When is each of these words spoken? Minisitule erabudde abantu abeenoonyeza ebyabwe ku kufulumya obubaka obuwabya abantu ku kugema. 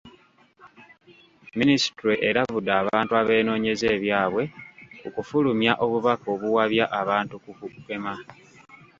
Minisitule 1.59 2.13
erabudde 2.29 2.71
abantu 2.81 3.11
abeenoonyeza 3.21 3.87
ebyabwe 3.95 4.43
ku 5.01 5.07
kufulumya 5.15 5.73
obubaka 5.83 6.25
obuwabya 6.35 6.85
abantu 7.01 7.35
ku 7.43 7.51
kugema. 7.59 8.13